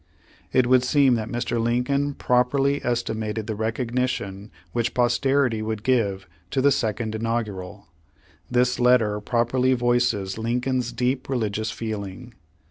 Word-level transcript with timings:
It 0.51 0.65
would 0.65 0.83
seem 0.83 1.13
that 1.13 1.29
Mr. 1.29 1.61
Lincoln 1.61 2.15
properly 2.15 2.83
esti 2.83 3.13
mated 3.13 3.45
the 3.45 3.53
recognition 3.53 4.49
which 4.71 4.95
posterity 4.95 5.61
would 5.61 5.83
give 5.83 6.27
to 6.49 6.59
the 6.59 6.71
Second 6.71 7.13
Inaugural. 7.13 7.85
This 8.49 8.79
letter 8.79 9.19
properly 9.19 9.73
voices 9.75 10.39
Lincoln's 10.39 10.91
deep 10.91 11.29
religious 11.29 11.69
feeling. 11.69 12.33